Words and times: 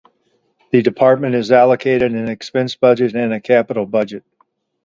The 0.71 0.81
department 0.81 1.35
is 1.35 1.51
allocated 1.51 2.11
an 2.11 2.27
expense 2.27 2.73
budget 2.75 3.13
and 3.15 3.31
a 3.31 3.39
capital 3.39 3.85
budget. 3.85 4.23